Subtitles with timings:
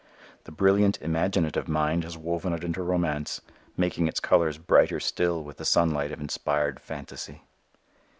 [0.45, 3.39] The brilliant imaginative mind has woven it into romance,
[3.77, 7.43] making its colors brighter still with the sunlight of inspired phantasy.